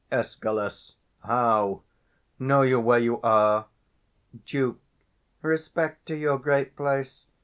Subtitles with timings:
[0.11, 0.95] Escal.
[1.23, 1.83] How!
[2.39, 3.67] know you where you are?
[4.47, 4.81] Duke.
[5.43, 7.27] Respect to your great place!